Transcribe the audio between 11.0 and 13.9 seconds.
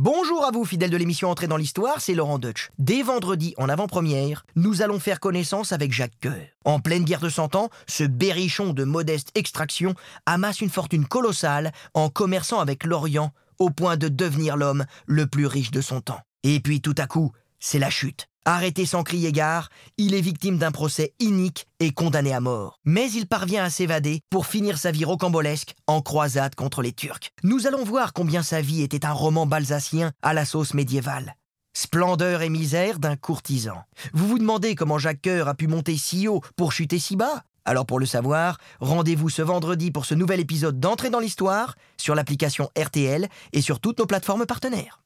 colossale en commerçant avec l'Orient au